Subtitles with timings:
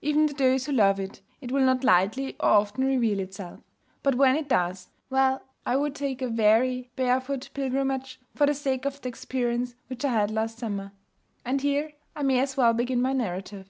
[0.00, 3.60] Even to those who love it, it will not lightly or often reveal itself.
[4.02, 8.86] But when it does well, I would take a weary, barefoot pilgrimage for the sake
[8.86, 10.92] of the experience which I had last summer.
[11.44, 13.68] And here I may as well begin my narrative.